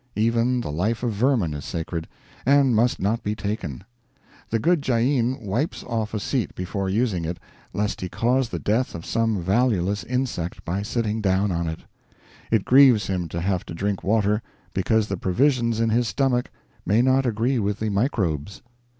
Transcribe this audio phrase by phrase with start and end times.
[0.15, 2.07] Even the life of vermin is sacred,
[2.43, 3.83] and must not be taken.
[4.49, 7.37] The good Jain wipes off a seat before using it,
[7.71, 11.81] lest he cause the death of some valueless insect by sitting down on it.
[12.49, 14.41] It grieves him to have to drink water,
[14.73, 16.49] because the provisions in his stomach
[16.83, 18.63] may not agree with the microbes.